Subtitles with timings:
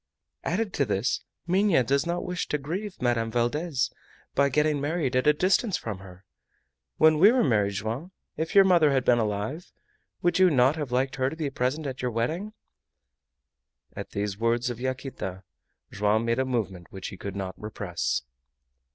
[0.43, 3.91] Added to this, Minha does not wish to grieve Madame Valdez
[4.33, 6.25] by getting married at a distance from her.
[6.97, 9.71] When we were married, Joam, if your mother had been alive,
[10.23, 12.53] would you not have liked her to be present at your wedding?"
[13.95, 15.43] At these words of Yaquita
[15.91, 18.23] Joam made a movement which he could not repress.